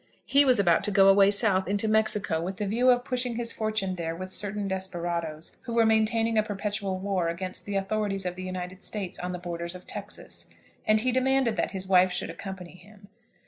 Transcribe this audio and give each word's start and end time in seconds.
He 0.25 0.45
was 0.45 0.59
about 0.59 0.83
to 0.85 0.89
go 0.91 1.09
away 1.09 1.29
South, 1.29 1.67
into 1.67 1.87
Mexico, 1.87 2.41
with 2.41 2.57
the 2.57 2.65
view 2.65 2.89
of 2.89 3.03
pushing 3.05 3.35
his 3.35 3.51
fortune 3.51 3.93
there 3.97 4.15
with 4.15 4.31
certain 4.31 4.67
desperadoes, 4.67 5.55
who 5.65 5.73
were 5.75 5.85
maintaining 5.85 6.39
a 6.39 6.41
perpetual 6.41 6.97
war 6.97 7.27
against 7.29 7.65
the 7.65 7.75
authorities 7.75 8.25
of 8.25 8.35
the 8.35 8.41
United 8.41 8.81
States 8.83 9.19
on 9.19 9.31
the 9.31 9.37
borders 9.37 9.75
of 9.75 9.85
Texas, 9.85 10.47
and 10.87 11.01
he 11.01 11.11
demanded 11.11 11.55
that 11.57 11.69
his 11.69 11.85
wife 11.87 12.11
should 12.11 12.31
accompany 12.31 12.73
him. 12.75 13.09